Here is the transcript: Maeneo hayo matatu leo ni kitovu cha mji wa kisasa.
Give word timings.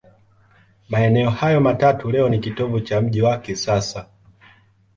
Maeneo 0.89 1.29
hayo 1.29 1.61
matatu 1.61 2.11
leo 2.11 2.29
ni 2.29 2.39
kitovu 2.39 2.79
cha 2.79 3.01
mji 3.01 3.21
wa 3.21 3.37
kisasa. 3.37 4.07